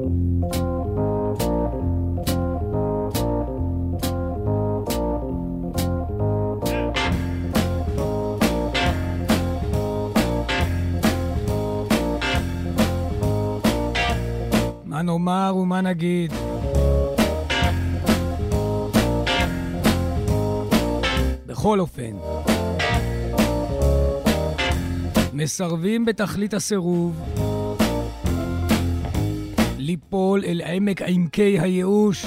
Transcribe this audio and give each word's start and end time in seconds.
מה 0.00 0.04
נאמר 15.02 15.56
ומה 15.56 15.80
נגיד? 15.80 16.32
בכל 21.46 21.80
אופן, 21.80 22.16
מסרבים 25.32 26.04
בתכלית 26.04 26.54
הסירוב 26.54 27.20
ליפול 29.88 30.44
אל 30.44 30.62
עמק 30.64 31.02
עמקי 31.02 31.58
הייאוש 31.60 32.26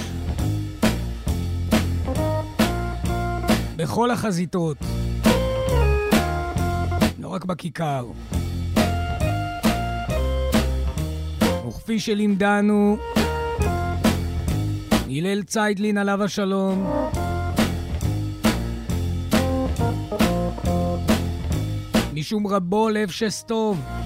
בכל 3.76 4.12
החזיתות, 4.12 4.78
לא 7.20 7.28
רק 7.28 7.46
בכיכר. 7.46 8.06
וכפי 11.68 12.00
שלימדנו 12.00 12.98
הלל 15.10 15.44
ציידלין 15.44 15.98
עליו 15.98 16.24
השלום, 16.24 16.92
משום 22.14 22.48
רבו 22.48 22.90
לב 22.90 23.10
שסטוב. 23.10 24.01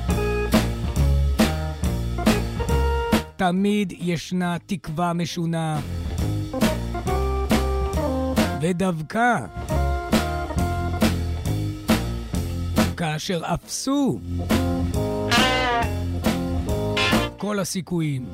תמיד 3.38 3.94
ישנה 3.98 4.58
תקווה 4.66 5.14
משונה. 5.14 5.80
ודווקא 8.62 9.46
כאשר 12.98 13.42
אפסו 13.54 14.20
כל 17.38 17.60
הסיכויים. 17.60 18.26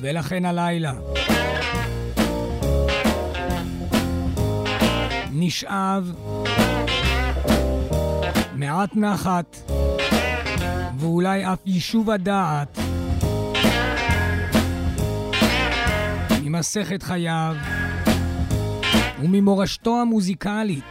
ולכן 0.00 0.44
הלילה 0.44 0.92
נשאב 5.32 6.12
מעט 8.54 8.96
נחת 8.96 9.75
ואולי 10.98 11.44
אף 11.52 11.58
יישוב 11.66 12.10
הדעת. 12.10 12.78
ממסכת 16.42 17.02
חייו. 17.02 17.56
וממורשתו 19.20 20.00
המוזיקלית. 20.00 20.84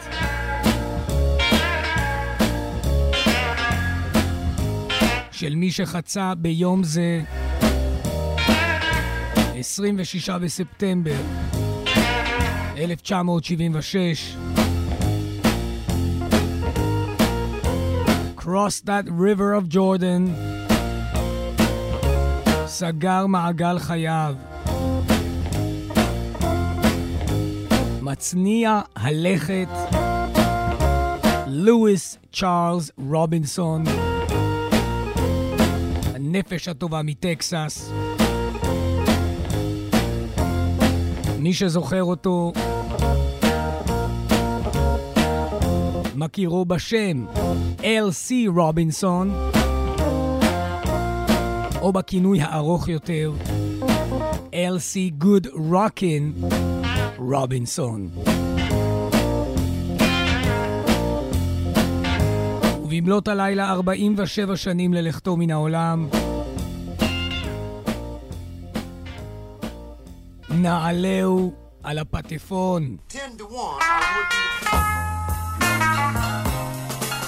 של 5.31 5.55
מי 5.55 5.71
שחצה 5.71 6.33
ביום 6.35 6.83
זה, 6.83 7.21
26 9.55 10.29
בספטמבר 10.29 11.21
1976, 12.77 14.35
Cross 18.45 18.81
that 18.81 19.05
river 19.09 19.55
of 19.55 19.67
Jordan, 19.75 20.29
סגר 22.67 23.25
מעגל 23.25 23.79
חייו. 23.79 24.35
מצניע 28.01 28.81
הלכת, 28.95 29.67
לואיס 31.47 32.17
צ'ארלס 32.33 32.91
רובינסון. 33.09 33.83
הנפש 36.15 36.67
הטובה 36.67 37.01
מטקסס. 37.03 37.91
מי 41.39 41.53
שזוכר 41.53 42.03
אותו, 42.03 42.53
מכירו 46.15 46.65
בשם 46.65 47.25
L.C. 47.79 48.33
רובינסון, 48.55 49.31
או 51.81 51.93
בכינוי 51.93 52.41
הארוך 52.41 52.87
יותר, 52.87 53.31
L.C. 54.51 55.23
Good 55.23 55.47
Rockin' 55.71 56.45
רובינסון. 57.17 58.09
ובמלאת 62.83 63.27
הלילה 63.27 63.71
47 63.71 64.57
שנים 64.57 64.93
ללכתו 64.93 65.37
מן 65.37 65.51
העולם, 65.51 66.07
נעלהו 70.49 71.53
על 71.83 71.97
הפטפון. 71.97 72.97
10 73.09 73.19
to 73.37 73.43
1, 73.79 75.04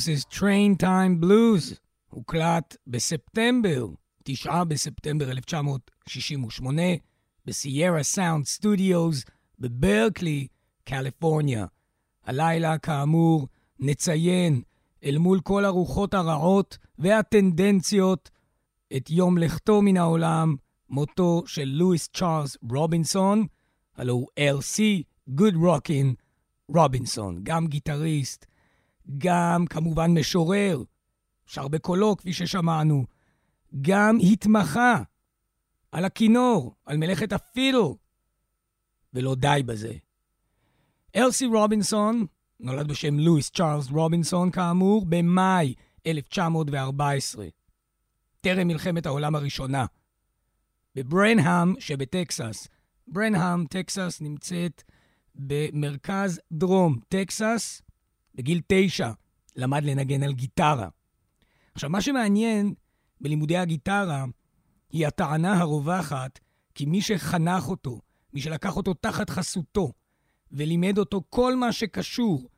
This 0.00 0.08
is 0.08 0.24
Train 0.24 0.76
Time 0.82 1.24
Blues, 1.24 1.74
הוקלט 2.08 2.76
בספטמבר, 2.86 3.86
9 4.24 4.64
בספטמבר 4.64 5.30
1968, 5.30 6.82
בסיירה 7.44 8.02
סאונד 8.02 8.46
סטודיוס 8.46 9.24
בברקלי, 9.58 10.46
קליפורניה. 10.84 11.66
הלילה, 12.24 12.78
כאמור, 12.78 13.48
נציין 13.78 14.62
אל 15.04 15.18
מול 15.18 15.40
כל 15.40 15.64
הרוחות 15.64 16.14
הרעות 16.14 16.78
והטנדנציות 16.98 18.30
את 18.96 19.10
יום 19.10 19.38
לכתו 19.38 19.82
מן 19.82 19.96
העולם, 19.96 20.56
מותו 20.88 21.42
של 21.46 21.64
לואיס 21.64 22.08
צ'ארלס 22.08 22.56
רובינסון, 22.70 23.46
הלו 23.96 24.14
הוא 24.14 24.28
L.C. 24.38 24.78
Good 25.30 25.54
Rockin' 25.54 26.14
רובינסון, 26.68 27.40
גם 27.42 27.66
גיטריסט, 27.66 28.46
גם 29.18 29.66
כמובן 29.66 30.18
משורר, 30.18 30.82
שר 31.46 31.68
בקולו, 31.68 32.16
כפי 32.16 32.32
ששמענו, 32.32 33.04
גם 33.80 34.18
התמחה 34.32 35.02
על 35.92 36.04
הכינור, 36.04 36.74
על 36.86 36.96
מלאכת 36.96 37.32
הפילו, 37.32 37.96
ולא 39.14 39.34
די 39.34 39.62
בזה. 39.66 39.92
אלסי 41.16 41.46
רובינסון 41.46 42.26
נולד 42.60 42.88
בשם 42.88 43.18
לואיס 43.18 43.50
צ'ארלס 43.50 43.90
רובינסון, 43.90 44.50
כאמור, 44.50 45.06
במאי 45.08 45.74
1914, 46.06 47.46
טרם 48.40 48.68
מלחמת 48.68 49.06
העולם 49.06 49.34
הראשונה. 49.34 49.86
בברנהאם 50.94 51.74
שבטקסס. 51.80 52.68
ברנהאם, 53.08 53.66
טקסס, 53.66 54.18
נמצאת 54.20 54.82
במרכז 55.34 56.40
דרום 56.52 57.00
טקסס, 57.08 57.82
בגיל 58.34 58.60
תשע 58.66 59.10
למד 59.56 59.84
לנגן 59.84 60.22
על 60.22 60.32
גיטרה. 60.32 60.88
עכשיו, 61.74 61.90
מה 61.90 62.00
שמעניין 62.00 62.74
בלימודי 63.20 63.56
הגיטרה 63.56 64.24
היא 64.90 65.06
הטענה 65.06 65.60
הרווחת 65.60 66.38
כי 66.74 66.86
מי 66.86 67.02
שחנך 67.02 67.68
אותו, 67.68 68.00
מי 68.32 68.40
שלקח 68.40 68.76
אותו 68.76 68.94
תחת 68.94 69.30
חסותו 69.30 69.92
ולימד 70.52 70.98
אותו 70.98 71.22
כל 71.30 71.56
מה 71.56 71.72
שקשור 71.72 72.48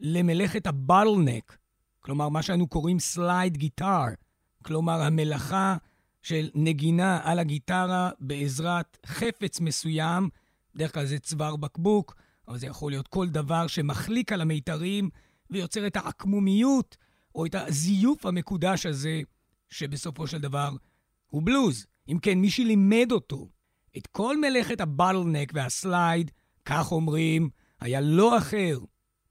למלאכת 0.00 0.66
ה 0.66 0.74
bottleneck, 0.74 1.58
כלומר 2.00 2.28
מה 2.28 2.42
שאנו 2.42 2.66
קוראים 2.66 2.98
slide 2.98 3.56
guitar, 3.56 4.04
כלומר 4.62 5.02
המלאכה 5.02 5.76
של 6.22 6.50
נגינה 6.54 7.20
על 7.22 7.38
הגיטרה 7.38 8.10
בעזרת 8.20 8.98
חפץ 9.06 9.60
מסוים, 9.60 10.28
בדרך 10.74 10.94
כלל 10.94 11.06
זה 11.06 11.18
צוואר 11.18 11.56
בקבוק, 11.56 12.14
אבל 12.48 12.58
זה 12.58 12.66
יכול 12.66 12.92
להיות 12.92 13.08
כל 13.08 13.28
דבר 13.28 13.66
שמחליק 13.66 14.32
על 14.32 14.40
המיתרים 14.40 15.10
ויוצר 15.50 15.86
את 15.86 15.96
העקמומיות 15.96 16.96
או 17.34 17.46
את 17.46 17.54
הזיוף 17.54 18.26
המקודש 18.26 18.86
הזה, 18.86 19.20
שבסופו 19.70 20.26
של 20.26 20.38
דבר 20.38 20.70
הוא 21.26 21.42
בלוז. 21.44 21.86
אם 22.08 22.18
כן, 22.22 22.38
מי 22.38 22.50
שלימד 22.50 23.08
אותו 23.12 23.48
את 23.96 24.06
כל 24.06 24.40
מלאכת 24.40 24.80
הבטלנק 24.80 25.52
והסלייד, 25.54 26.30
כך 26.64 26.92
אומרים, 26.92 27.50
היה 27.80 28.00
לא 28.00 28.38
אחר, 28.38 28.78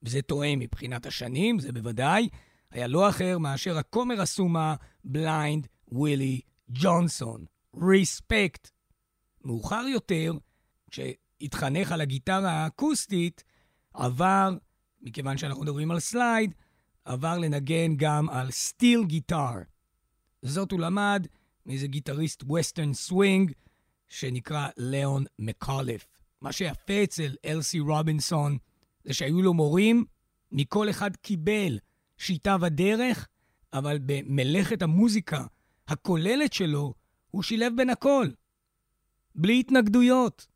וזה 0.03 0.21
תואם 0.21 0.59
מבחינת 0.59 1.05
השנים, 1.05 1.59
זה 1.59 1.71
בוודאי, 1.71 2.29
היה 2.71 2.87
לא 2.87 3.09
אחר 3.09 3.37
מאשר 3.37 3.77
הכומר 3.77 4.21
הסומא 4.21 4.75
בליינד 5.05 5.67
ווילי 5.91 6.41
ג'ונסון. 6.69 7.45
Respect. 7.81 8.69
מאוחר 9.45 9.85
יותר, 9.93 10.33
כשהתחנך 11.39 11.91
על 11.91 12.01
הגיטרה 12.01 12.51
האקוסטית, 12.51 13.43
עבר 13.93 14.57
מכיוון 15.01 15.37
שאנחנו 15.37 15.63
מדברים 15.63 15.91
על 15.91 15.99
slide, 15.99 16.53
עבר 17.05 17.37
לנגן 17.37 17.95
גם 17.95 18.29
על 18.29 18.51
steel 18.51 19.03
guitar. 19.05 19.53
זאת 20.41 20.71
הוא 20.71 20.79
למד 20.79 21.27
מאיזה 21.65 21.87
גיטריסט 21.87 22.43
western 22.43 22.93
swing 22.93 23.51
שנקרא 24.09 24.67
ליאון 24.77 25.23
מקוליף. 25.39 26.05
מה 26.41 26.51
שיפה 26.51 27.03
אצל 27.03 27.35
אלסי 27.45 27.79
רובינסון 27.79 28.57
זה 29.03 29.13
שהיו 29.13 29.41
לו 29.41 29.53
מורים, 29.53 30.05
מכל 30.51 30.89
אחד 30.89 31.15
קיבל 31.15 31.79
שיטה 32.17 32.55
ודרך, 32.61 33.27
אבל 33.73 33.99
במלאכת 34.05 34.81
המוזיקה 34.81 35.45
הכוללת 35.87 36.53
שלו, 36.53 36.93
הוא 37.31 37.43
שילב 37.43 37.73
בין 37.75 37.89
הכל. 37.89 38.27
בלי 39.35 39.59
התנגדויות, 39.59 40.47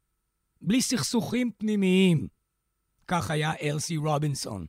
בלי 0.62 0.82
סכסוכים 0.82 1.52
פנימיים. 1.58 2.28
כך 3.08 3.32
היה 3.32 3.52
אלסי 3.62 3.98
רובינסון. 3.98 4.66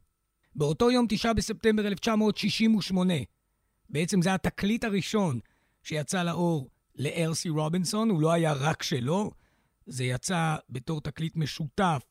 באותו 0.55 0.91
יום, 0.91 1.07
9 1.09 1.33
בספטמבר 1.33 1.87
1968, 1.87 3.15
בעצם 3.91 4.23
זה 4.23 4.35
התקליט 4.35 4.85
הראשון 4.85 5.41
שיצא 5.83 6.23
לאור 6.23 6.71
לאלסי 6.97 7.49
רובינסון, 7.49 8.11
הוא 8.11 8.23
לא 8.23 8.33
היה 8.33 8.53
רק 8.53 8.83
שלו, 8.83 9.31
זה 9.87 10.05
יצא 10.05 10.57
בתור 10.71 11.01
תקליט 11.01 11.37
משותף 11.37 12.03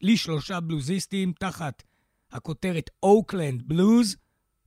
לשלושה 0.00 0.60
בלוזיסטים 0.60 1.32
תחת 1.40 1.82
הכותרת 2.30 2.90
Oakland 3.02 3.62
Blues, 3.62 4.16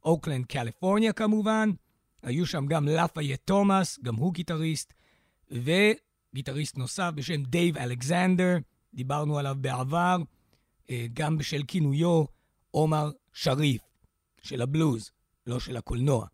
אוקלנד 0.03 0.45
קליפורניה 0.45 1.13
כמובן, 1.13 1.71
היו 2.23 2.45
שם 2.45 2.65
גם 2.65 2.87
לפאייט 2.87 3.37
תומאס, 3.37 3.99
גם 4.03 4.15
הוא 4.15 4.33
גיטריסט, 4.33 4.93
וגיטריסט 6.33 6.77
נוסף 6.77 7.11
בשם 7.15 7.43
דייב 7.43 7.77
אלכסנדר, 7.77 8.57
דיברנו 8.93 9.39
עליו 9.39 9.55
בעבר, 9.61 10.17
אה, 10.89 11.05
גם 11.13 11.37
בשל 11.37 11.63
כינויו 11.67 12.23
עומר 12.71 13.11
שריף, 13.33 13.81
של 14.41 14.61
הבלוז, 14.61 15.11
לא 15.47 15.59
של 15.59 15.77
הקולנוע. 15.77 16.27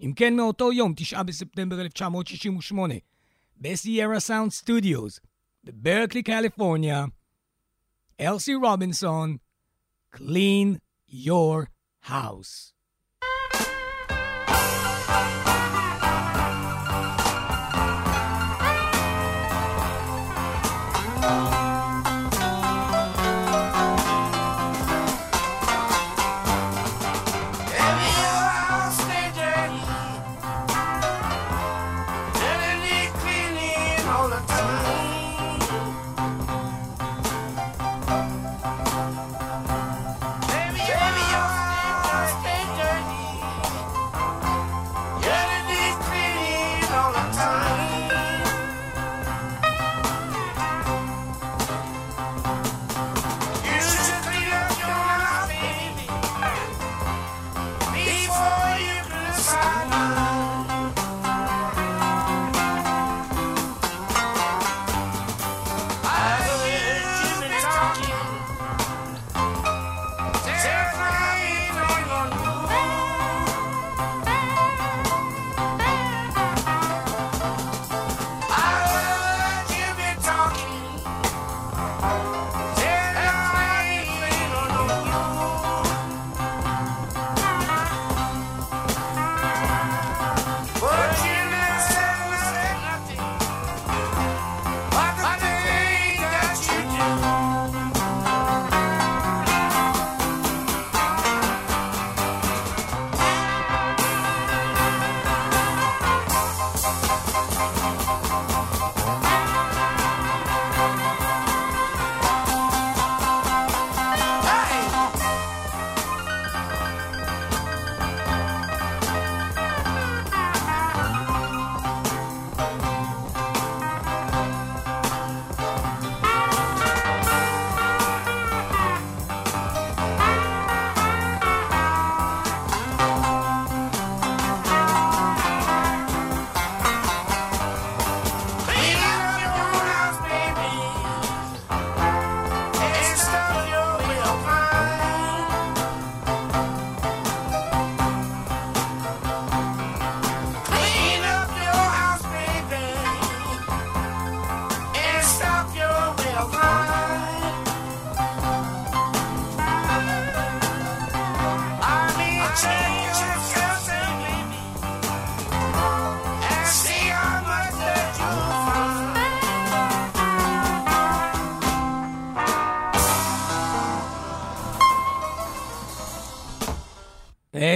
אם 0.00 0.12
כן, 0.16 0.36
מאותו 0.36 0.72
יום, 0.72 0.94
9 0.96 1.22
בספטמבר 1.22 1.80
1968, 1.80 2.94
בסיירה 3.56 4.20
סאונד 4.20 4.50
סטודיוס, 4.50 5.20
בברקלי, 5.64 6.22
קליפורניה, 6.22 7.04
אלסי 8.20 8.54
רובינסון, 8.54 9.36
Clean 10.14 10.78
Your 11.10 11.66
House. 12.08 12.72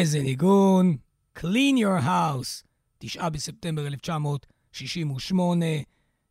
איזה 0.04 0.22
ניגון. 0.22 0.96
Clean 1.38 1.76
Your 1.78 2.00
House, 2.04 2.64
9 2.98 3.28
בספטמבר 3.28 3.86
1968, 3.86 5.66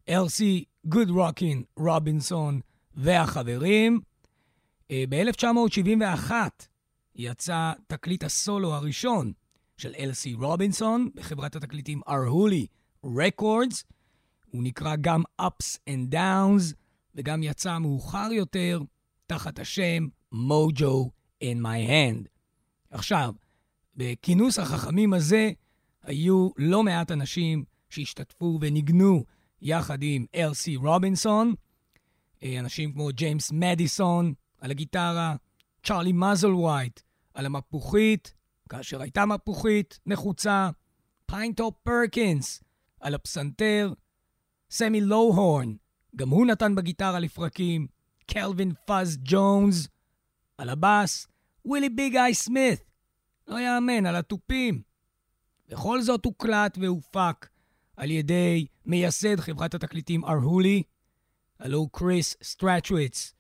אלסי 0.10 0.64
גוד 0.86 1.10
רוקין 1.10 1.64
רובינסון 1.78 2.60
והחברים. 2.96 4.00
אה, 4.92 5.04
ב-1971 5.10 6.32
יצא 7.16 7.72
תקליט 7.88 8.24
הסולו 8.24 8.74
הראשון 8.74 9.32
של 9.78 9.94
אלסי 10.00 10.34
רובינסון 10.34 11.10
בחברת 11.16 11.56
התקליטים 11.56 12.02
ארהולי 12.08 12.68
רקורדס. 13.04 13.84
הוא 14.52 14.64
נקרא 14.64 14.96
גם 15.02 15.24
Ups 15.42 15.78
and 15.90 16.14
Downs, 16.14 16.74
וגם 17.16 17.44
יצא 17.44 17.80
מאוחר 17.80 18.30
יותר 18.32 18.80
תחת 19.28 19.60
השם 19.60 20.08
Mojo 20.34 21.10
in 21.44 21.58
My 21.64 21.90
Hand. 21.90 22.28
עכשיו, 22.92 23.34
בכינוס 23.96 24.60
החכמים 24.60 25.14
הזה 25.14 25.52
היו 26.04 26.50
לא 26.58 26.84
מעט 26.84 27.12
אנשים 27.12 27.64
שהשתתפו 27.90 28.58
וניגנו 28.62 29.24
יחד 29.62 29.98
עם 30.02 30.26
אלסי 30.36 30.76
רובינסון, 30.76 31.54
אה, 32.44 32.60
אנשים 32.60 32.94
כמו 32.94 33.10
ג'יימס 33.14 33.52
מדיסון 33.52 34.34
על 34.62 34.72
הגיטרה, 34.72 35.36
צ'ארלי 35.84 36.12
מאסלווייט 36.12 37.00
על 37.34 37.46
המפוחית, 37.46 38.34
כאשר 38.70 39.02
הייתה 39.02 39.26
מפוחית 39.26 40.00
נחוצה, 40.06 40.70
פיינטופ 41.26 41.76
פרקינס 41.84 42.64
על 43.00 43.16
הפסנתר, 43.16 43.94
סמי 44.72 45.02
לואו-הורן, 45.02 45.74
גם 46.16 46.30
הוא 46.30 46.46
נתן 46.46 46.76
בגיטרה 46.76 47.20
לפרקים, 47.20 47.88
קלווין 48.28 48.72
פאז 48.86 49.18
ג'ונס 49.24 49.88
על 50.58 50.70
הבאס, 50.70 51.28
ווילי 51.66 51.90
ביג 51.90 52.16
איי 52.18 52.34
סמית 52.34 52.93
לא 53.48 53.60
יאמן, 53.60 54.06
על 54.06 54.16
התופים. 54.16 54.82
וכל 55.70 56.02
זאת 56.02 56.26
הוקלט 56.26 56.78
והופק 56.82 57.50
על 57.98 58.12
ידי 58.12 58.68
מייסד 58.86 59.40
חברת 59.40 59.74
התקליטים 59.74 60.26
ארהולי, 60.26 60.84
הלוא 61.60 61.90
כריס 61.90 62.36
סטרצ'וויץ, 62.44 63.34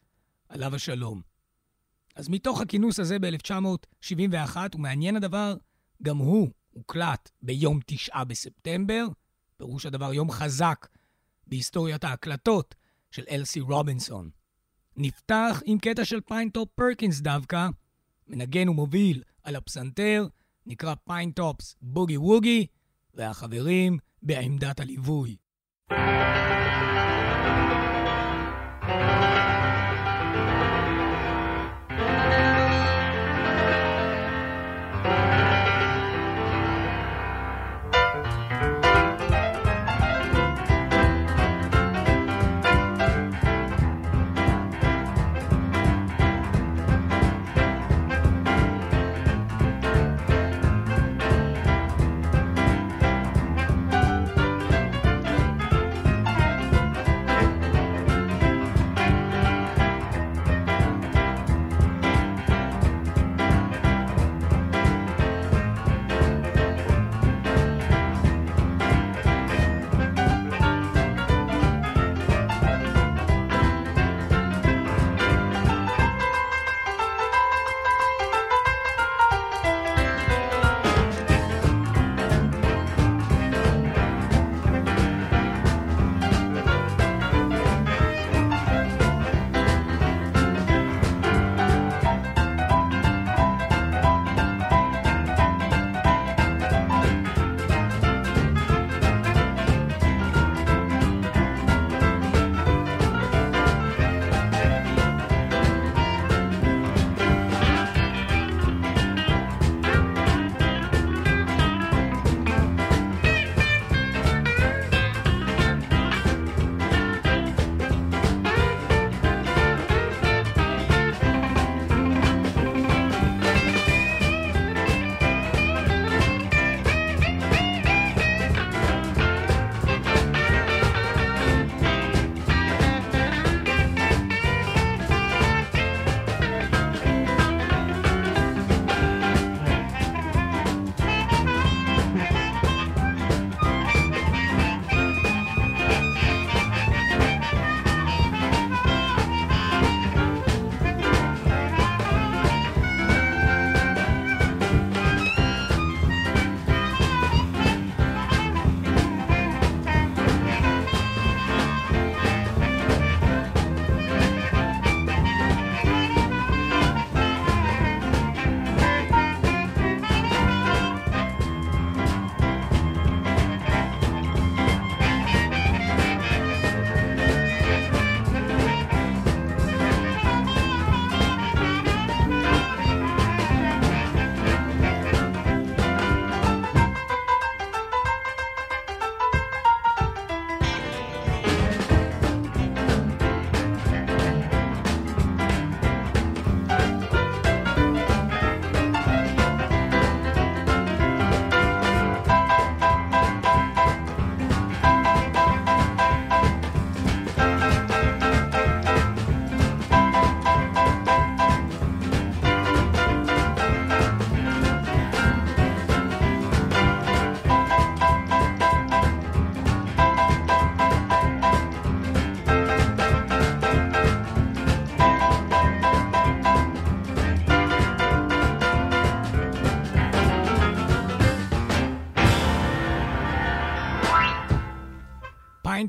עליו 0.50 0.76
השלום. 0.76 1.22
אז 2.16 2.30
מתוך 2.30 2.62
הכינוס 2.62 3.00
הזה 3.00 3.20
ב-1971, 3.20 4.58
ומעניין 4.76 5.16
הדבר, 5.16 5.56
גם 6.04 6.18
הוא 6.18 6.50
הוקלט 6.72 7.30
ביום 7.42 7.80
תשעה 7.86 8.24
בספטמבר, 8.24 9.06
פירוש 9.58 9.86
הדבר 9.86 10.14
יום 10.14 10.32
חזק 10.32 10.88
בהיסטוריית 11.48 12.04
ההקלטות 12.04 12.76
של 13.12 13.24
אלסי 13.30 13.60
רובינסון. 13.60 14.30
נפתח 14.98 15.62
עם 15.66 15.80
קטע 15.80 16.06
של 16.06 16.22
פיינטופ 16.22 16.70
פרקינס 16.76 17.20
דווקא, 17.20 17.68
מנגן 18.28 18.70
ומוביל 18.70 19.24
על 19.44 19.56
הפסנתר, 19.56 20.28
נקרא 20.66 20.96
Pinetop's 21.06 21.76
Boogie 21.82 22.18
Woogie, 22.18 22.68
והחברים 23.14 23.98
בעמדת 24.22 24.80
הליווי. 24.80 25.36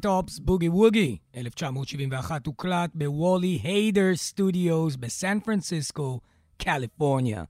Pinetop's 0.05 0.39
Boogie 0.39 0.69
Woogie, 0.69 1.19
1971 1.37 2.47
הוקלט 2.47 2.91
ב 2.95 3.06
Wally 3.06 3.61
Heider 3.63 4.17
Studios 4.17 4.97
בסן 4.97 5.41
פרנסיסקו, 5.41 6.21
קליפורניה. 6.59 7.45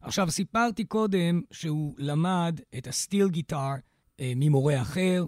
עכשיו, 0.00 0.30
סיפרתי 0.30 0.84
קודם 0.84 1.40
שהוא 1.50 1.94
למד 1.98 2.60
את 2.78 2.86
ה 2.86 2.93
steel 2.93 3.28
guitar 3.28 3.70
אה, 4.20 4.32
ממורה 4.36 4.82
אחר, 4.82 5.24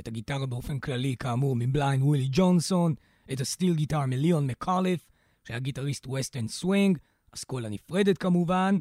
את 0.00 0.08
הגיטרה 0.08 0.46
באופן 0.46 0.78
כללי, 0.78 1.16
כאמור, 1.18 1.56
מבליינד 1.56 2.02
ווילי 2.02 2.28
ג'ונסון, 2.32 2.94
את 3.32 3.40
ה 3.40 3.46
steel 3.46 3.74
guitar 3.74 4.06
מליאון 4.06 4.46
מקוליף, 4.46 5.08
שהיה 5.44 5.58
גיטריסט 5.58 6.06
western 6.06 6.48
swing, 6.48 6.98
אסכולה 7.34 7.68
נפרדת 7.68 8.18
כמובן, 8.18 8.78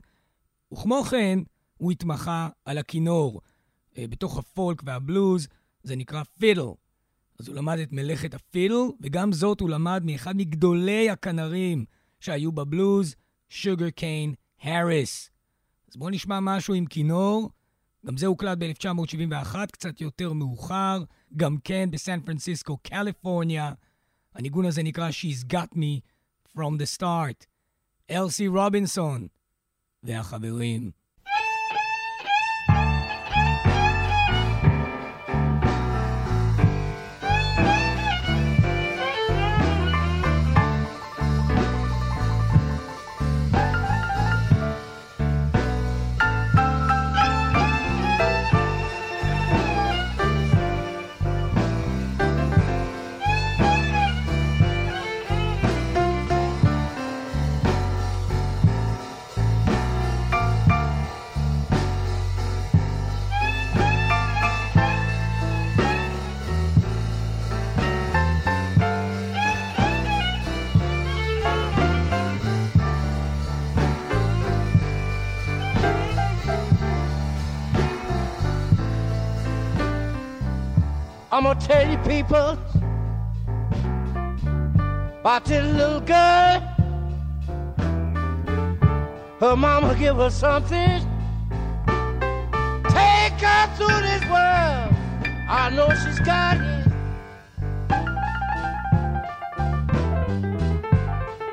וכמו 0.74 1.04
כן, 1.04 1.40
הוא 1.78 1.92
התמחה 1.92 2.50
על 2.66 2.78
הכינור. 2.78 3.42
אה, 3.98 4.08
בתוך 4.10 4.38
הפולק 4.38 4.82
והבלוז, 4.86 5.48
זה 5.84 5.96
נקרא 5.96 6.24
פידל. 6.24 6.85
אז 7.40 7.48
הוא 7.48 7.56
למד 7.56 7.80
את 7.80 7.92
מלאכת 7.92 8.34
הפידל, 8.34 8.76
וגם 9.02 9.32
זאת 9.32 9.60
הוא 9.60 9.70
למד 9.70 10.02
מאחד 10.06 10.38
מגדולי 10.38 11.10
הכנרים 11.10 11.86
שהיו 12.20 12.52
בבלוז, 12.52 13.16
שוגר 13.50 13.90
קיין 13.90 14.34
האריס. 14.62 15.30
אז 15.90 15.96
בואו 15.98 16.10
נשמע 16.10 16.40
משהו 16.40 16.74
עם 16.74 16.86
כינור. 16.86 17.50
גם 18.06 18.18
זה 18.18 18.26
הוקלט 18.26 18.58
ב-1971, 18.58 19.56
קצת 19.72 20.02
יותר 20.02 20.34
מאוחר, 20.34 21.04
גם 21.38 21.58
כן 21.64 21.90
בסן 21.92 22.20
פרנסיסקו, 22.22 22.78
קליפורניה. 22.78 23.74
הניגון 24.36 24.66
הזה 24.66 24.84
נקרא 24.84 25.10
She's 25.10 25.54
Got 25.54 25.76
Me 25.76 26.02
From 26.58 26.80
the 26.80 27.00
Start. 27.00 27.46
אלסי 28.12 28.48
רובינסון 28.48 29.28
והחברים. 30.04 30.92
I'm 81.36 81.44
gonna 81.44 81.60
tell 81.60 81.86
you 81.92 81.98
people 81.98 82.58
about 85.20 85.44
this 85.44 85.66
little 85.76 86.00
girl. 86.00 86.62
Her 89.42 89.58
mama 89.58 89.96
give 90.00 90.16
her 90.16 90.30
something. 90.30 91.02
Take 92.88 93.42
her 93.44 93.68
through 93.76 94.02
this 94.08 94.24
world. 94.32 94.96
I 95.50 95.72
know 95.76 95.90
she's 95.90 96.22
got 96.22 96.56
it. 96.56 96.88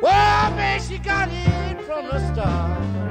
Well, 0.01 0.51
man, 0.53 0.81
she 0.81 0.99
got 0.99 1.29
it 1.29 1.83
from 1.83 2.07
the 2.07 2.33
start. 2.33 3.01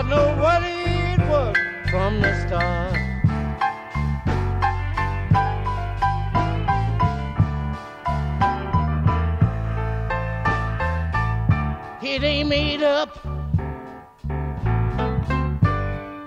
I 0.00 0.02
know 0.02 0.34
what 0.40 0.62
it 0.62 1.20
was 1.28 1.54
from 1.90 2.22
the 2.22 2.32
start. 2.46 2.96
It 12.02 12.22
ain't 12.22 12.48
made 12.48 12.82
up. 12.82 13.10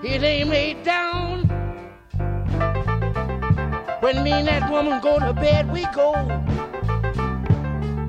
It 0.04 0.22
ain't 0.22 0.50
made 0.50 0.84
down. 0.84 1.48
When 3.98 4.22
me 4.22 4.30
and 4.30 4.46
that 4.46 4.70
woman 4.70 5.00
go 5.00 5.18
to 5.18 5.32
bed, 5.32 5.72
we 5.72 5.84
go 5.86 6.12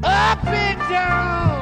up 0.03 0.45
and 0.45 0.79
down. 0.91 1.54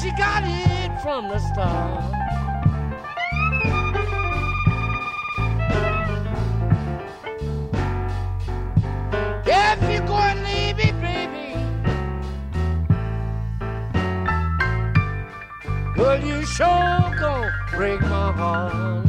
She 0.00 0.10
got 0.12 0.42
it 0.44 1.00
from 1.02 1.28
the 1.28 1.38
start. 1.38 2.04
If 9.46 9.82
you 9.92 10.00
go 10.06 10.14
and 10.14 10.42
leave 10.44 10.76
me, 10.76 10.92
baby, 11.00 11.54
well, 15.96 16.24
you 16.24 16.44
sure 16.46 16.66
gonna 17.18 17.52
break 17.72 18.00
my 18.00 18.32
heart. 18.32 19.03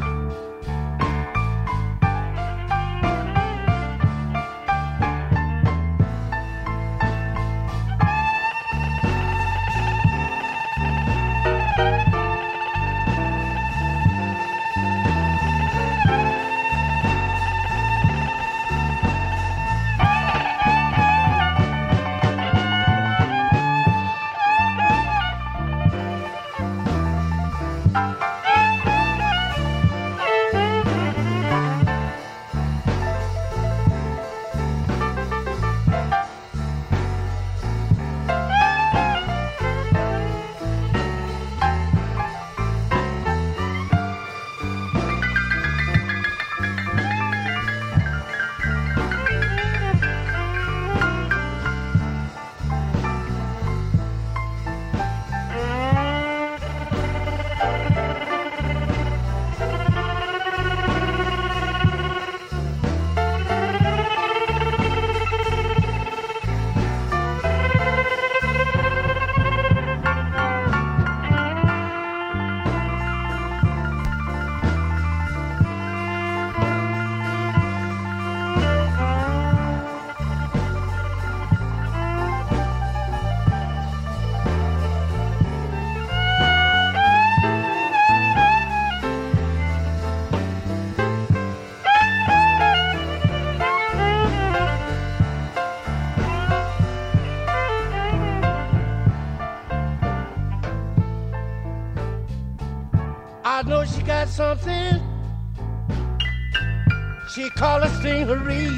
She 107.45 107.51
called 107.51 107.83
a 107.83 107.89
stingery. 107.99 108.71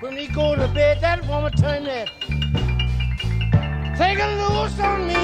When 0.00 0.14
we 0.14 0.26
go 0.28 0.56
to 0.56 0.66
bed, 0.68 1.02
that 1.02 1.22
woman 1.28 1.52
turn 1.52 1.84
that. 1.84 2.08
Take 3.98 4.20
a 4.20 4.28
loose 4.40 4.80
on 4.80 5.06
me. 5.06 5.23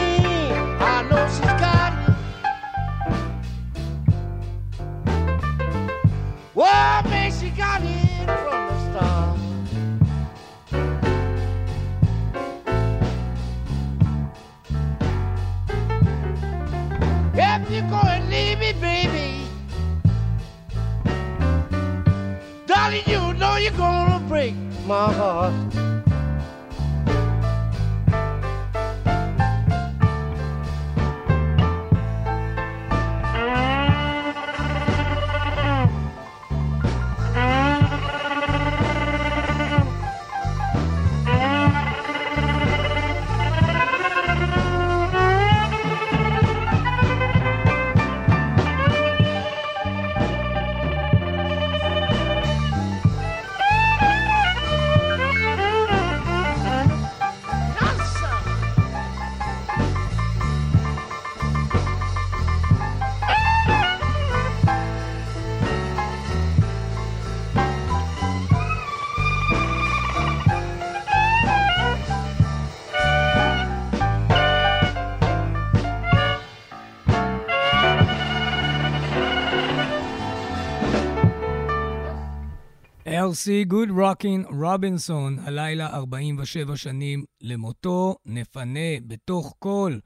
אלסי 83.30 83.64
גוד 83.64 83.90
רוקין 83.90 84.44
רובינסון, 84.44 85.38
הלילה 85.38 85.86
47 85.96 86.76
שנים 86.76 87.24
למותו, 87.40 88.16
נפנה 88.26 89.00
בתוך 89.06 89.54
כל 89.58 89.98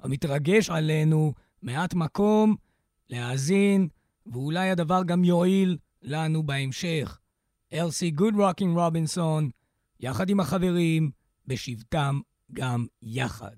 המתרגש 0.00 0.70
עלינו 0.70 1.32
מעט 1.62 1.94
מקום 1.94 2.56
להאזין, 3.10 3.88
ואולי 4.26 4.70
הדבר 4.70 5.02
גם 5.06 5.24
יועיל 5.24 5.78
לנו 6.02 6.42
בהמשך. 6.42 7.18
אלסי 7.72 8.10
גוד 8.10 8.34
רוקין 8.34 8.70
רובינסון, 8.70 9.50
יחד 10.00 10.30
עם 10.30 10.40
החברים, 10.40 11.10
בשבתם 11.46 12.20
גם 12.52 12.86
יחד. 13.02 13.56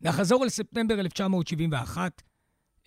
נחזור 0.00 0.44
לספטמבר 0.44 1.00
1971, 1.00 2.22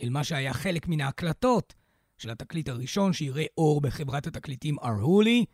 אל 0.03 0.10
מה 0.10 0.23
שהיה 0.23 0.53
חלק 0.53 0.88
מן 0.88 1.01
ההקלטות 1.01 1.73
של 2.17 2.30
התקליט 2.30 2.69
הראשון 2.69 3.13
שיראה 3.13 3.45
אור 3.58 3.82
בחברת 3.82 4.27
התקליטים 4.27 4.75
ארהולי, 4.84 5.45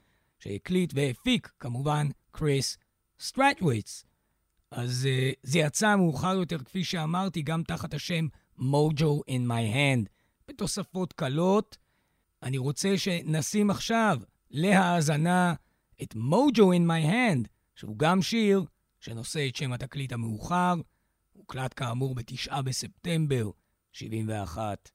שהקליט 0.43 0.93
והפיק 0.95 1.51
כמובן 1.59 2.07
קריס 2.31 2.77
סטרטוויץ. 3.19 4.05
אז 4.71 5.07
uh, 5.11 5.37
זה 5.43 5.59
יצא 5.59 5.95
מאוחר 5.95 6.35
יותר, 6.35 6.57
כפי 6.57 6.83
שאמרתי, 6.83 7.41
גם 7.41 7.63
תחת 7.63 7.93
השם 7.93 8.27
Mojo 8.59 9.29
in 9.29 9.47
my 9.47 9.73
hand, 9.75 10.09
בתוספות 10.47 11.13
קלות. 11.13 11.77
אני 12.43 12.57
רוצה 12.57 12.97
שנשים 12.97 13.69
עכשיו 13.69 14.19
להאזנה 14.51 15.53
את 16.03 16.13
Mojo 16.13 16.61
in 16.61 16.87
my 16.87 17.11
hand, 17.11 17.47
שהוא 17.75 17.97
גם 17.97 18.21
שיר 18.21 18.63
שנושא 18.99 19.47
את 19.47 19.55
שם 19.55 19.73
התקליט 19.73 20.13
המאוחר, 20.13 20.73
הוקלט 21.33 21.73
כאמור 21.75 22.15
בתשעה 22.15 22.61
בספטמבר 22.61 23.49
71. 23.91 24.91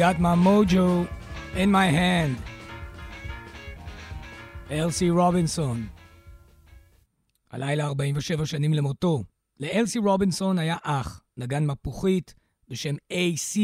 Got 0.00 0.18
my 0.18 0.34
mojo 0.34 1.06
in 1.54 1.70
my 1.70 1.88
hand. 1.90 2.42
אלסי 4.70 5.10
רובינסון. 5.10 5.88
הלילה 7.50 7.86
47 7.86 8.46
שנים 8.46 8.74
למותו. 8.74 9.24
לאלסי 9.60 9.98
רובינסון 9.98 10.58
היה 10.58 10.76
אח, 10.82 11.22
נגן 11.36 11.66
מפוחית 11.66 12.34
בשם 12.68 12.94
A.C. 13.12 13.58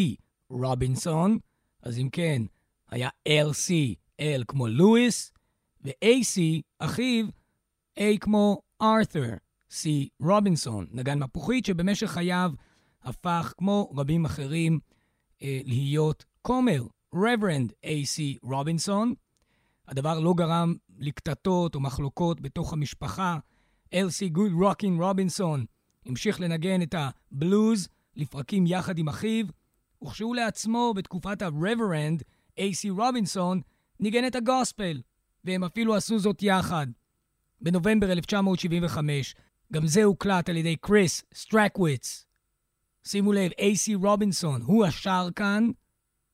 רובינסון, 0.50 1.38
אז 1.82 1.98
אם 1.98 2.08
כן, 2.12 2.42
היה 2.90 3.08
L.C. 3.28 3.94
L 4.20 4.44
כמו 4.48 4.66
לואיס, 4.66 5.32
ו-A.C. 5.84 6.40
אחיו, 6.78 7.26
A 7.98 8.02
כמו 8.20 8.62
ארת'ר, 8.82 9.34
C. 9.70 9.84
רובינסון, 10.20 10.86
נגן 10.90 11.18
מפוחית 11.18 11.64
שבמשך 11.64 12.10
חייו 12.10 12.52
הפך, 13.04 13.52
כמו 13.58 13.92
רבים 13.96 14.24
אחרים, 14.24 14.78
אה, 15.42 15.60
להיות 15.64 16.24
כומר, 16.42 16.82
Reverend 17.14 17.72
A.C. 17.84 18.38
רובינסון. 18.42 19.14
הדבר 19.88 20.20
לא 20.20 20.34
גרם 20.34 20.74
לקטטות 20.98 21.76
ומחלוקות 21.76 22.40
בתוך 22.40 22.72
המשפחה. 22.72 23.38
אלסי 23.94 24.28
גוד 24.28 24.52
רוקין 24.52 25.02
רובינסון 25.02 25.64
המשיך 26.06 26.40
לנגן 26.40 26.82
את 26.82 26.94
הבלוז 26.98 27.88
לפרקים 28.16 28.66
יחד 28.66 28.98
עם 28.98 29.08
אחיו, 29.08 29.46
וכשהוא 30.04 30.36
לעצמו 30.36 30.92
בתקופת 30.96 31.42
ה-Reverend 31.42 32.22
A.C. 32.60 32.90
רובינסון 32.90 33.60
ניגן 34.00 34.26
את 34.26 34.34
הגוספל, 34.34 35.02
והם 35.44 35.64
אפילו 35.64 35.94
עשו 35.94 36.18
זאת 36.18 36.42
יחד. 36.42 36.86
בנובמבר 37.60 38.12
1975, 38.12 39.34
גם 39.72 39.86
זה 39.86 40.04
הוקלט 40.04 40.48
על 40.48 40.56
ידי 40.56 40.76
קריס 40.76 41.24
סטרקוויץ. 41.34 42.26
שימו 43.06 43.32
לב, 43.32 43.50
A.C. 43.50 43.96
רובינסון 43.96 44.62
הוא 44.62 44.84
השר 44.84 45.28
כאן, 45.36 45.70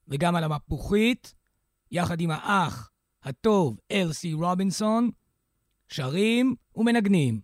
וגם 0.08 0.36
על 0.36 0.44
המפוחית, 0.44 1.34
יחד 1.90 2.20
עם 2.20 2.30
האח 2.30 2.90
הטוב 3.22 3.78
אלסי 3.90 4.32
רובינסון, 4.32 5.10
שרים 5.88 6.54
ומנגנים 6.76 7.40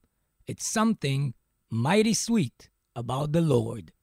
את 0.50 0.58
Something 0.58 1.30
Mighty 1.72 2.28
Sweet 2.28 2.68
About 2.98 3.28
the 3.32 3.50
Lord. 3.50 3.97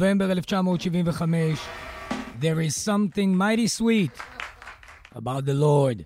נובמבר 0.00 0.32
1975, 0.32 1.58
There 2.40 2.60
is 2.60 2.74
something 2.74 3.36
mighty 3.36 3.68
sweet 3.68 4.18
about 5.14 5.44
the 5.44 5.54
Lord. 5.54 6.02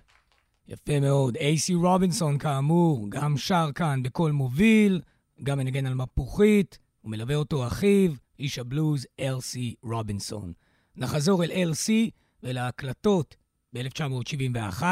יפה 0.67 0.99
מאוד. 0.99 1.35
אייסי 1.35 1.73
רובינסון, 1.73 2.37
כאמור, 2.37 3.07
גם 3.09 3.37
שר 3.37 3.69
כאן 3.75 4.03
בקול 4.03 4.31
מוביל, 4.31 5.01
גם 5.43 5.57
מנגן 5.57 5.85
על 5.85 5.93
מפוחית, 5.93 6.79
ומלווה 7.03 7.35
אותו 7.35 7.67
אחיו, 7.67 8.11
איש 8.39 8.59
הבלוז 8.59 9.05
אלסי 9.19 9.75
רובינסון. 9.83 10.53
נחזור 10.95 11.43
אל 11.43 11.51
אלסי 11.51 12.09
ולהקלטות 12.43 13.35
ב-1971. 13.73 14.83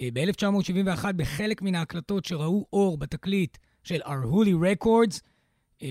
ב-1971, 0.00 1.12
בחלק 1.16 1.62
מן 1.62 1.74
ההקלטות 1.74 2.24
שראו 2.24 2.66
אור 2.72 2.98
בתקליט 2.98 3.58
של 3.82 4.00
ארהולי 4.06 4.54
רקורדס, 4.62 5.16
אה, 5.16 5.37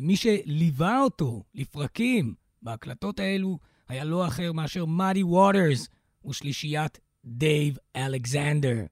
מי 0.02 0.17
שליווה 0.17 1.02
אותו 1.02 1.43
לפרקים 1.56 2.34
בהקלטות 2.62 3.19
האלו 3.19 3.60
היה 3.88 4.04
לא 4.04 4.28
אחר 4.28 4.52
מאשר 4.52 4.86
מאדי 4.86 5.23
ווטרס 5.23 5.88
ושלישיית 6.28 7.00
דייב 7.26 7.78
אלכסנדר. 7.95 8.86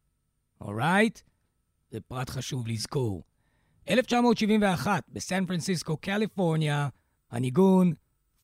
Alright? 0.62 1.20
זה 1.92 2.00
פרט 2.02 2.30
חשוב 2.30 2.68
לזכור. 2.68 3.24
1971, 3.90 5.04
בסן 5.10 5.46
פרנסיסקו, 5.46 5.98
קליפורניה, 5.98 6.90
הניגון 7.32 7.94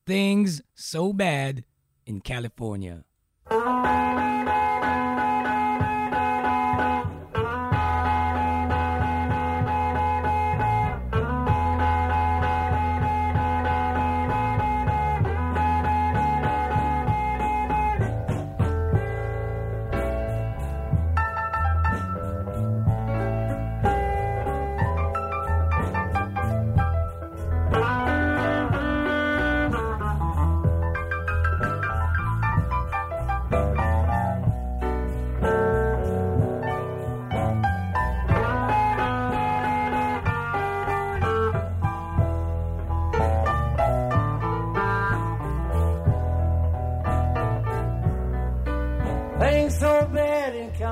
Things 0.08 0.60
So 0.76 1.12
Bad 1.12 1.62
in 2.06 2.20
California. 2.20 3.02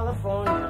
California. 0.00 0.69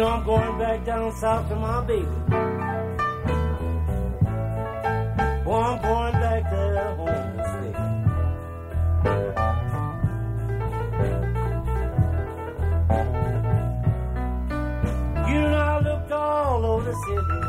Down 0.00 1.12
south 1.12 1.46
to 1.50 1.56
my 1.56 1.84
baby. 1.84 2.06
Boy, 5.44 5.60
I'm 5.60 5.82
going 5.82 6.12
back 6.14 6.42
to 6.50 6.56
home 6.96 7.36
to 7.36 7.42
stay. 7.52 7.74
You 15.30 15.40
know, 15.50 15.64
I 15.72 15.80
looked 15.80 16.12
all 16.12 16.64
over 16.64 16.84
the 16.90 16.94
city. 17.04 17.40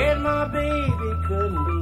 And 0.00 0.18
my 0.22 0.44
baby 0.48 1.10
couldn't 1.26 1.64
be 1.66 1.77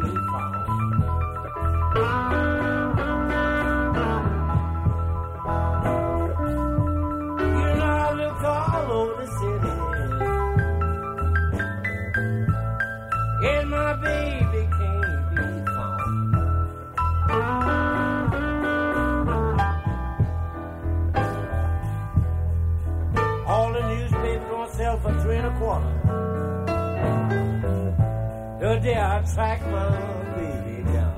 day 28.82 29.00
I 29.00 29.22
track 29.34 29.60
my 29.68 29.88
baby 30.36 30.82
down. 30.92 31.16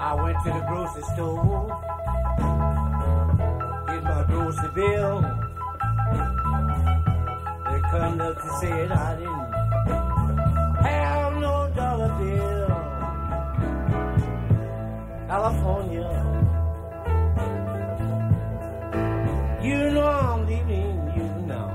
I 0.00 0.14
went 0.22 0.38
to 0.44 0.50
the 0.50 0.64
grocery 0.68 1.02
store, 1.12 1.66
did 3.86 4.02
my 4.02 4.24
grocery 4.28 4.70
bill. 4.74 5.20
They 7.66 7.80
come 7.90 8.20
up 8.20 8.34
to 8.42 8.48
say 8.60 8.88
I 8.88 9.16
didn't 9.16 9.52
have 10.84 11.32
no 11.34 11.70
dollar 11.76 12.12
bill. 12.18 12.59
California. 15.30 16.10
You 19.62 19.78
know 19.94 20.08
I'm 20.08 20.44
leaving 20.44 20.96
you 21.16 21.28
now. 21.46 21.68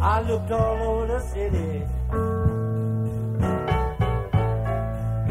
I 0.00 0.22
looked 0.26 0.50
all 0.52 0.78
over 0.88 1.06
the 1.06 1.20
city, 1.20 1.84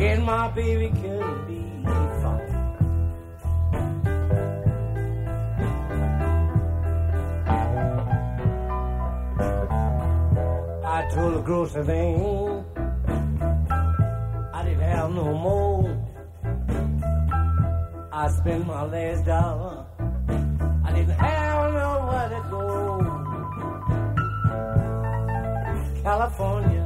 and 0.07 0.23
my 0.23 0.49
baby 0.49 0.89
couldn't 1.01 1.47
be 1.47 1.64
I 11.15 11.17
told 11.17 11.35
the 11.35 11.41
grocer 11.43 11.83
man 11.85 12.65
have 14.81 15.11
no 15.13 15.33
more. 15.33 15.97
I 18.11 18.27
spent 18.31 18.67
my 18.67 18.83
last 18.83 19.23
dollar. 19.23 19.85
I 20.83 20.91
didn't 20.91 21.15
have 21.15 21.73
nowhere 21.73 22.29
to 22.35 22.41
go. 22.51 22.63
California, 26.03 26.85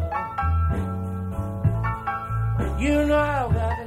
you 2.77 3.05
know 3.07 3.17
I've 3.17 3.51
got 3.51 3.75
to 3.77 3.85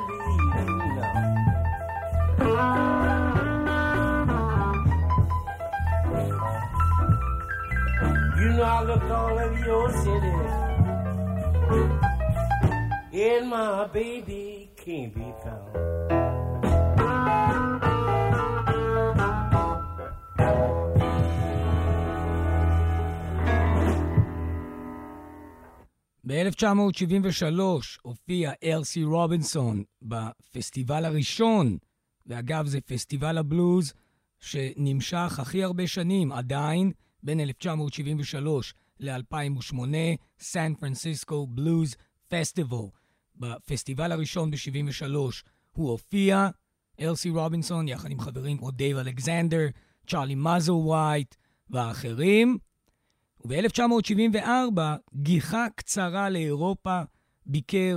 leave 2.49 3.02
know 8.63 8.69
I 8.69 8.83
looked 8.91 9.11
all 9.11 9.37
over 9.45 9.61
your 9.71 9.87
city 10.05 10.35
and 13.29 13.45
my 13.57 13.87
baby 13.99 14.71
can't 14.83 15.13
be 15.15 15.29
found. 15.43 15.73
ב-1973 26.27 27.61
הופיע 28.03 28.53
אלסי 28.65 29.05
רובינסון 29.05 29.85
בפסטיבל 30.03 31.05
הראשון, 31.05 31.79
ואגב 32.27 32.67
זה 32.67 32.81
פסטיבל 32.81 33.39
הבלוז 33.39 33.95
שנמשך 34.41 35.39
הכי 35.39 35.65
הרבה 35.65 35.87
שנים, 35.87 36.33
עדיין, 36.33 36.93
בין 37.23 37.41
1973 37.41 38.75
ל-2008, 39.01 39.75
San 40.39 40.75
Francisco 40.75 41.47
Blues 41.47 41.95
Festival. 42.29 42.87
בפסטיבל 43.37 44.13
הראשון 44.13 44.51
ב-73 44.51 45.17
הוא 45.73 45.91
הופיע, 45.91 46.49
אלסי 47.01 47.31
רובינסון, 47.31 47.89
יחד 47.89 48.11
עם 48.11 48.21
חברים 48.21 48.59
כמו 48.59 48.71
דייב 48.71 48.97
אלכסנדר, 48.97 49.67
צ'ארלי 50.07 50.35
מזל 50.35 50.73
ווייט 50.73 51.35
ואחרים. 51.71 52.59
וב-1974, 53.45 54.81
גיחה 55.15 55.67
קצרה 55.77 56.31
לאירופה, 56.31 57.03
ביקר 57.47 57.97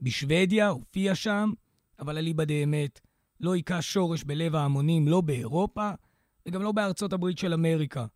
בשוודיה, 0.00 0.68
הופיע 0.68 1.14
שם, 1.14 1.52
אבל 1.98 2.18
אליבא 2.18 2.44
דאמת 2.44 3.00
לא 3.40 3.54
היכה 3.54 3.82
שורש 3.82 4.24
בלב 4.24 4.54
ההמונים, 4.54 5.08
לא 5.08 5.20
באירופה 5.20 5.90
וגם 6.46 6.62
לא 6.62 6.72
בארצות 6.72 7.12
הברית 7.12 7.38
של 7.38 7.52
אמריקה. 7.52 8.06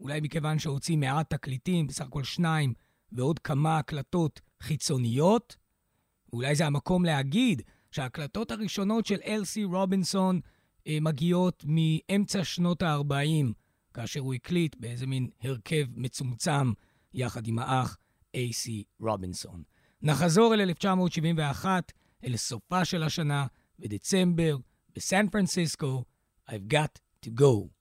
אולי 0.00 0.20
מכיוון 0.20 0.58
שהוציא 0.58 0.96
מעט 0.96 1.30
תקליטים, 1.30 1.86
בסך 1.86 2.04
הכל 2.04 2.24
שניים, 2.24 2.74
ועוד 3.12 3.38
כמה 3.38 3.78
הקלטות 3.78 4.40
חיצוניות, 4.62 5.56
אולי 6.32 6.54
זה 6.54 6.66
המקום 6.66 7.04
להגיד 7.04 7.62
שההקלטות 7.90 8.50
הראשונות 8.50 9.06
של 9.06 9.18
אלסי 9.26 9.64
רובינסון 9.64 10.40
אה, 10.86 10.98
מגיעות 11.00 11.64
מאמצע 11.66 12.44
שנות 12.44 12.82
ה-40, 12.82 13.52
כאשר 13.94 14.20
הוא 14.20 14.34
הקליט 14.34 14.76
באיזה 14.78 15.06
מין 15.06 15.30
הרכב 15.42 15.86
מצומצם 15.94 16.72
יחד 17.14 17.46
עם 17.46 17.58
האח 17.58 17.96
אייסי 18.34 18.84
רובינסון. 19.00 19.62
נחזור 20.02 20.54
אל 20.54 20.60
1971, 20.60 21.92
אל 22.24 22.36
סופה 22.36 22.84
של 22.84 23.02
השנה, 23.02 23.46
ודצמבר 23.78 24.56
בסן 24.94 25.28
פרנסיסקו, 25.28 26.04
I've 26.50 26.72
got 26.72 27.00
to 27.26 27.30
go. 27.40 27.79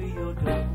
to 0.00 0.06
your 0.06 0.32
door. 0.34 0.69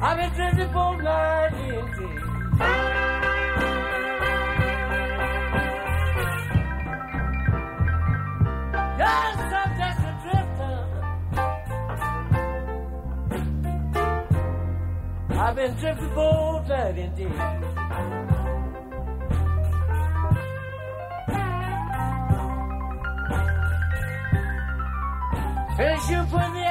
I've 0.00 0.16
been 0.16 0.32
drinking 0.32 0.72
for 0.72 1.02
nine 1.02 1.54
years. 1.66 1.98
Yes, 8.98 9.38
I'm 9.58 9.70
just 9.78 10.00
a 10.06 10.12
drifter. 10.22 10.76
I've 15.40 15.54
been 15.56 15.74
drifting 15.74 16.10
for 16.14 16.64
nine 16.68 16.94
days. 17.16 17.38
Since 25.76 26.10
you 26.10 26.20
put 26.30 26.48
me 26.54 26.67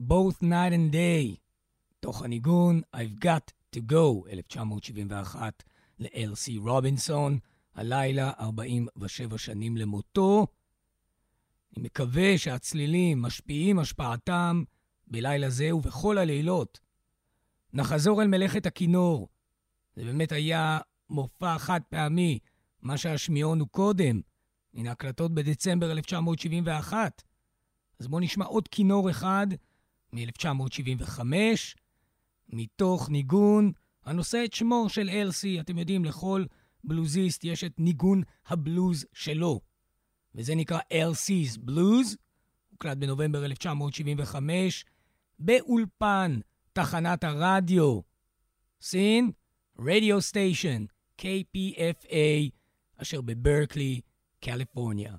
both 0.00 0.42
night 0.42 0.72
and 0.72 0.92
day. 0.92 1.36
תוך 2.00 2.22
הניגון 2.22 2.80
I've 2.94 3.18
got 3.24 3.52
to 3.72 3.80
go, 3.80 4.26
1971, 4.32 5.62
ל-LC 5.98 6.58
רובינסון, 6.58 7.38
הלילה 7.74 8.32
47 8.40 9.38
שנים 9.38 9.76
למותו. 9.76 10.46
אני 11.76 11.84
מקווה 11.84 12.38
שהצלילים 12.38 13.22
משפיעים 13.22 13.78
השפעתם 13.78 14.64
בלילה 15.06 15.50
זה 15.50 15.74
ובכל 15.74 16.18
הלילות. 16.18 16.80
נחזור 17.72 18.22
אל 18.22 18.26
מלאכת 18.26 18.66
הכינור. 18.66 19.28
זה 19.96 20.04
באמת 20.04 20.32
היה 20.32 20.78
מופע 21.10 21.58
חד 21.58 21.80
פעמי, 21.88 22.38
מה 22.82 22.98
שהשמיעונו 22.98 23.68
קודם, 23.68 24.20
מן 24.74 24.86
ההקלטות 24.86 25.34
בדצמבר 25.34 25.92
1971. 25.92 27.22
אז 28.00 28.08
בואו 28.08 28.20
נשמע 28.20 28.44
עוד 28.44 28.68
כינור 28.68 29.10
אחד 29.10 29.46
מ-1975, 30.12 31.20
מתוך 32.48 33.10
ניגון 33.10 33.72
הנושא 34.04 34.44
את 34.44 34.52
שמו 34.52 34.88
של 34.88 35.10
אלסי. 35.10 35.60
אתם 35.60 35.78
יודעים, 35.78 36.04
לכל 36.04 36.44
בלוזיסט 36.84 37.44
יש 37.44 37.64
את 37.64 37.74
ניגון 37.78 38.22
הבלוז 38.46 39.06
שלו, 39.12 39.60
וזה 40.36 40.54
נקרא 40.54 40.78
אלסי's 40.92 41.58
בלוז. 41.60 42.16
הוקלט 42.70 42.96
בנובמבר 42.96 43.44
1975 43.44 44.84
באולפן 45.38 46.40
תחנת 46.72 47.24
הרדיו, 47.24 48.00
סין, 48.80 49.30
רדיו 49.78 50.20
סטיישן, 50.20 50.84
KPFA, 51.20 52.50
אשר 52.96 53.20
בברקלי, 53.20 54.00
קליפורניה. 54.40 55.16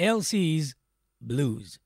Elsie's 0.00 0.74
Blues. 1.28 1.78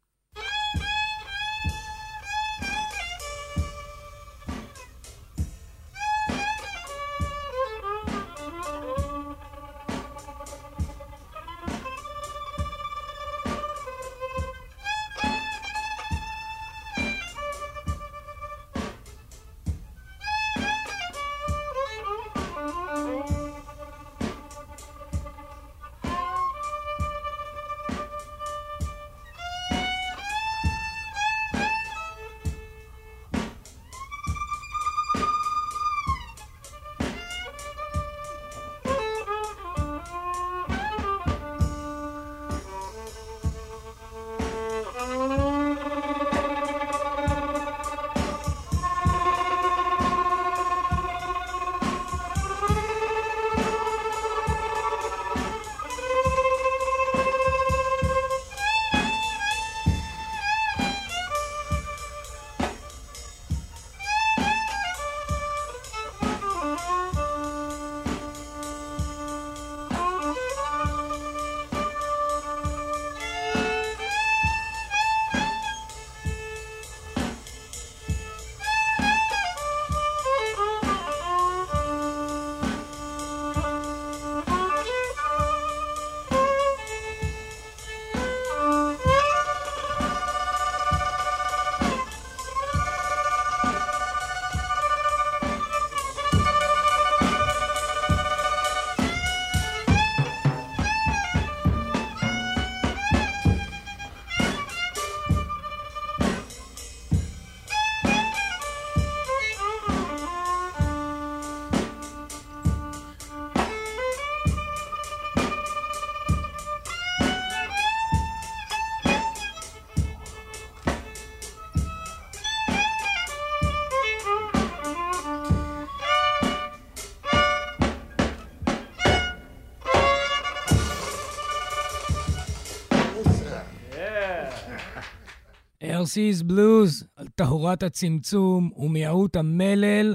ארסיס 136.15 136.43
בלוז 136.43 137.07
על 137.17 137.29
טהרת 137.29 137.83
הצמצום 137.83 138.71
ומיעוט 138.77 139.37
המלל, 139.37 140.15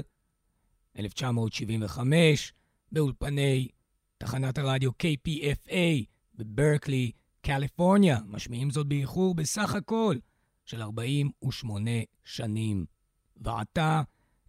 1975, 0.98 2.52
באולפני 2.92 3.68
תחנת 4.18 4.58
הרדיו 4.58 4.90
KPFA 4.90 6.04
בברקלי, 6.34 7.12
קליפורניה. 7.42 8.18
משמיעים 8.26 8.70
זאת 8.70 8.86
באיחור 8.86 9.34
בסך 9.34 9.74
הכל 9.74 10.16
של 10.64 10.82
48 10.82 11.90
שנים. 12.24 12.84
ועתה 13.36 14.02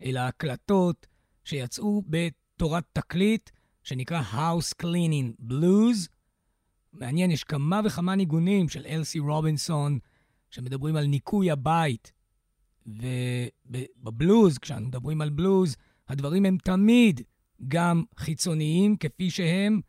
אל 0.03 0.17
ההקלטות 0.17 1.07
שיצאו 1.43 2.03
בתורת 2.07 2.83
תקליט 2.93 3.49
שנקרא 3.83 4.21
House 4.33 4.83
Cleaning 4.83 5.51
Blues. 5.51 6.07
מעניין, 6.93 7.31
יש 7.31 7.43
כמה 7.43 7.81
וכמה 7.85 8.15
ניגונים 8.15 8.69
של 8.69 8.85
אלסי 8.85 9.19
רובינסון, 9.19 9.99
שמדברים 10.51 10.95
על 10.95 11.05
ניקוי 11.05 11.51
הבית. 11.51 12.11
ובבלוז, 12.85 14.57
כשאנו 14.57 14.87
מדברים 14.87 15.21
על 15.21 15.29
בלוז, 15.29 15.75
הדברים 16.07 16.45
הם 16.45 16.57
תמיד 16.63 17.21
גם 17.67 18.03
חיצוניים 18.17 18.97
כפי 18.97 19.29
שהם, 19.29 19.81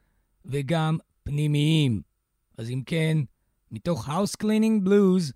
וגם 0.44 0.98
פנימיים. 1.22 2.02
אז 2.58 2.70
אם 2.70 2.82
כן, 2.86 3.18
מתוך 3.70 4.08
House 4.08 4.42
Cleaning 4.42 4.88
Blues, 4.88 5.32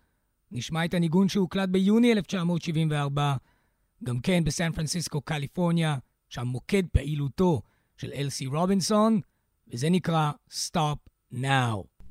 נשמע 0.53 0.85
את 0.85 0.95
הניגון 0.95 1.29
שהוקלט 1.29 1.69
ביוני 1.69 2.13
1974, 2.13 3.37
גם 4.05 4.21
כן 4.21 4.45
בסן 4.45 4.73
פרנסיסקו, 4.73 5.21
קליפורניה, 5.21 5.97
שם 6.29 6.47
מוקד 6.47 6.83
פעילותו 6.93 7.63
של 7.97 8.11
אלסי 8.15 8.47
רובינסון, 8.47 9.21
וזה 9.69 9.91
נקרא 9.91 10.31
Stop 10.51 11.11
Now. 11.35 12.07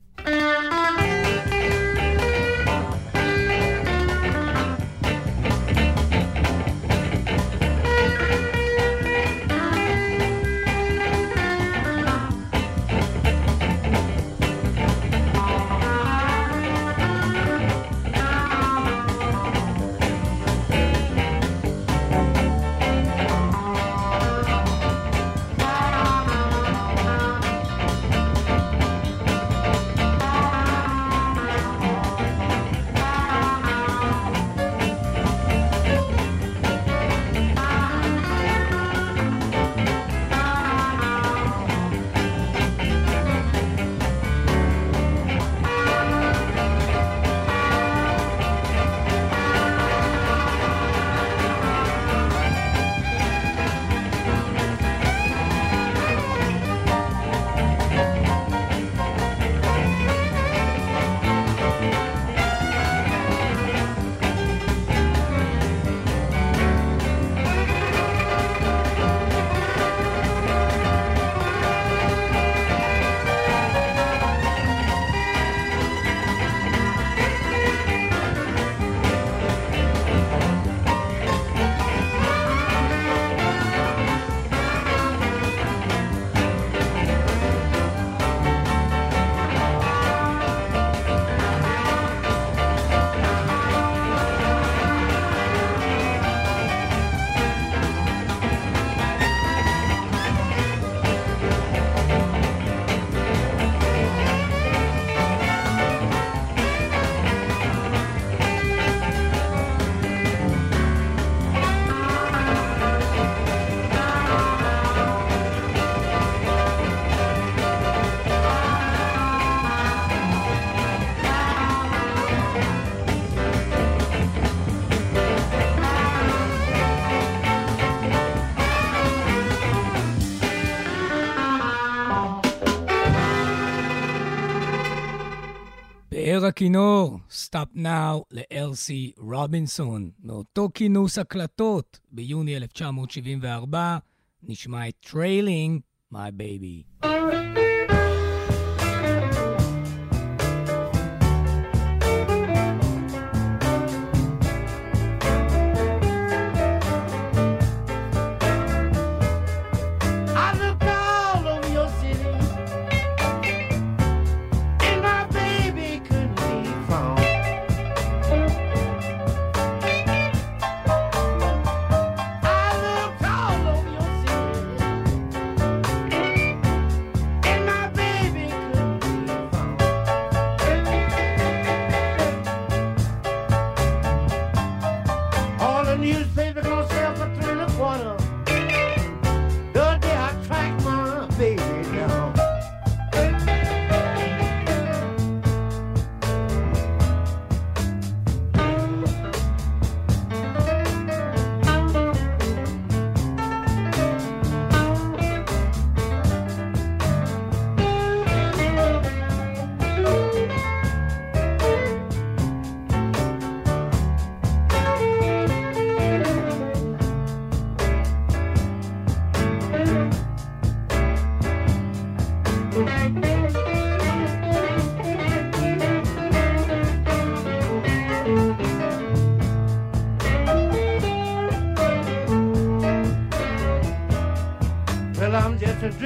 באר 136.36 136.46
הכינור, 136.46 137.20
Stop 137.30 137.78
Now 137.78 138.24
לאלסי 138.32 139.12
רובינסון. 139.18 140.12
מאותו 140.24 140.70
כינוס 140.74 141.18
הקלטות 141.18 142.00
ביוני 142.12 142.58
1974 142.58 143.98
נשמע 144.44 144.90
את 144.90 144.96
Trailing 145.06 145.80
My 146.14 146.32
Baby. 146.40 147.06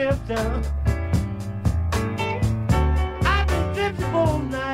I've 0.08 0.26
been 3.48 3.74
drifting 3.74 4.14
all 4.16 4.40
night. 4.40 4.69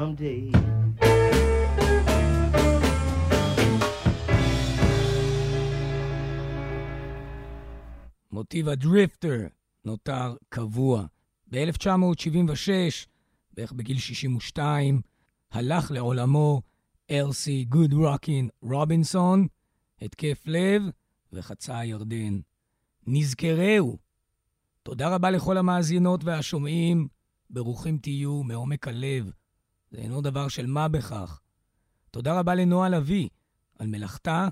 Someday. 0.00 0.56
מוטיב 8.32 8.68
ה 8.68 8.78
drifter 8.78 9.46
נותר 9.84 10.34
קבוע. 10.48 11.06
ב-1976, 11.50 12.70
בערך 13.52 13.72
בגיל 13.72 13.98
62, 13.98 15.00
הלך 15.50 15.90
לעולמו 15.90 16.62
אלסי 17.10 17.64
גוד 17.64 17.92
רוקין 17.92 18.48
רובינסון, 18.62 19.46
התקף 20.02 20.42
לב 20.46 20.82
וחצה 21.32 21.78
הירדן. 21.78 22.40
נזכרהו. 23.06 23.98
תודה 24.82 25.14
רבה 25.14 25.30
לכל 25.30 25.56
המאזינות 25.58 26.24
והשומעים, 26.24 27.08
ברוכים 27.50 27.98
תהיו 27.98 28.42
מעומק 28.42 28.88
הלב. 28.88 29.39
זה 29.90 29.98
אינו 29.98 30.20
דבר 30.20 30.48
של 30.48 30.66
מה 30.66 30.88
בכך. 30.88 31.40
תודה 32.10 32.38
רבה 32.38 32.54
לנועה 32.54 32.88
לביא 32.88 33.28
על 33.78 33.86
מלאכתה, 33.86 34.48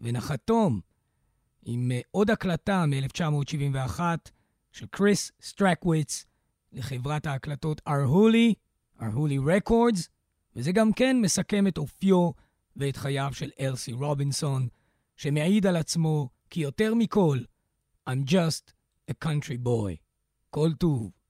ונחתום 0.00 0.80
עם 1.64 1.92
אה, 1.92 2.00
עוד 2.10 2.30
הקלטה 2.30 2.84
מ-1971 2.86 4.00
של 4.72 4.86
קריס 4.86 5.32
סטרקוויץ 5.42 6.24
לחברת 6.72 7.26
ההקלטות 7.26 7.80
ארהולי, 7.88 8.54
ארהולי 9.02 9.38
רקורדס, 9.46 10.08
וזה 10.56 10.72
גם 10.72 10.92
כן 10.92 11.16
מסכם 11.20 11.66
את 11.66 11.78
אופיו 11.78 12.30
ואת 12.76 12.96
חייו 12.96 13.30
של 13.32 13.50
אלסי 13.60 13.92
רובינסון, 13.92 14.68
שמעיד 15.16 15.66
על 15.66 15.76
עצמו 15.76 16.28
כי 16.50 16.60
יותר 16.60 16.94
מכל, 16.94 17.38
I'm 18.10 18.30
just 18.30 18.72
a 19.10 19.14
country 19.24 19.64
boy. 19.64 19.96
כל 20.50 20.72
טוב. 20.78 21.21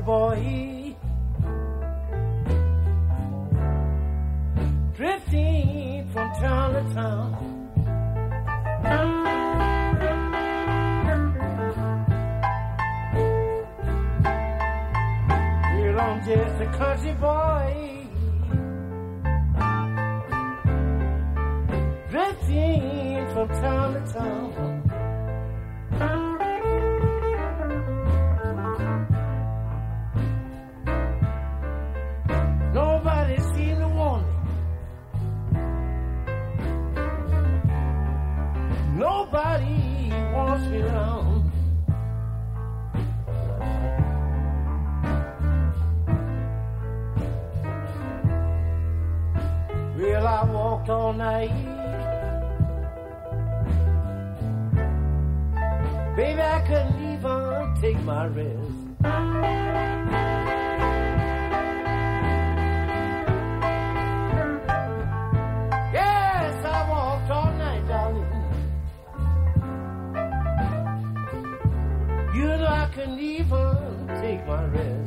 Boy 0.00 0.71
all 50.88 51.12
night. 51.12 51.50
Baby, 56.16 56.40
I 56.40 56.60
couldn't 56.66 57.12
even 57.14 57.74
take 57.80 58.02
my 58.02 58.26
rest. 58.26 58.82
Yes, 65.92 66.64
I 66.64 66.88
walked 66.90 67.30
all 67.30 67.52
night, 67.52 67.86
darling. 67.88 68.26
You 72.34 72.46
know 72.46 72.66
I 72.66 72.90
couldn't 72.94 73.18
even 73.18 74.08
take 74.20 74.46
my 74.46 74.64
rest. 74.66 75.01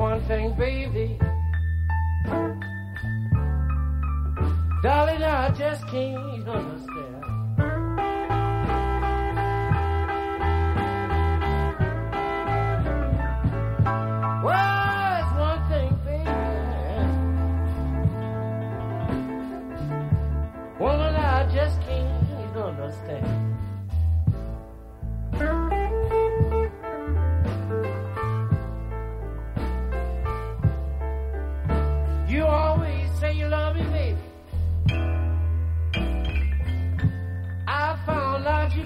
one 0.00 0.22
thing, 0.22 0.54
baby. 0.54 1.18
Darling, 4.82 5.22
I 5.22 5.54
just 5.58 5.86
can't 5.88 6.48
understand. 6.48 7.09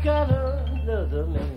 got 0.04 0.28
another 0.28 1.24
man. 1.24 1.53